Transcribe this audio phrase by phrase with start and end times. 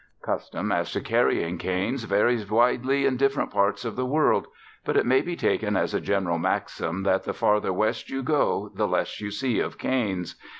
[0.23, 4.47] Custom as to carrying canes varies widely in different parts of the world;
[4.83, 8.71] but it may be taken as a general maxim that the farther west you go
[8.73, 10.37] the less you see of canes.